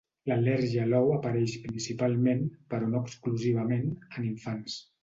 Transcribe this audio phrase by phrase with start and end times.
[0.29, 4.85] L'al·lèrgia a l'ou apareix principalment, però no exclusivament, en infants.